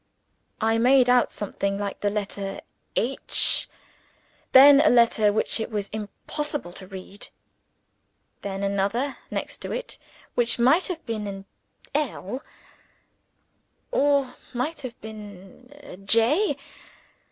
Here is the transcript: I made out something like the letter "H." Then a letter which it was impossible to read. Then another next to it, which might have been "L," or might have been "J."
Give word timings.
I 0.59 0.79
made 0.79 1.11
out 1.11 1.31
something 1.31 1.77
like 1.77 1.99
the 2.01 2.09
letter 2.09 2.61
"H." 2.95 3.69
Then 4.51 4.81
a 4.81 4.89
letter 4.89 5.31
which 5.31 5.59
it 5.59 5.69
was 5.69 5.89
impossible 5.89 6.73
to 6.73 6.87
read. 6.87 7.27
Then 8.41 8.63
another 8.63 9.17
next 9.29 9.57
to 9.61 9.71
it, 9.71 9.99
which 10.33 10.57
might 10.57 10.87
have 10.87 11.05
been 11.05 11.45
"L," 11.93 12.41
or 13.91 14.33
might 14.55 14.81
have 14.81 14.99
been 15.01 15.71
"J." 16.03 16.57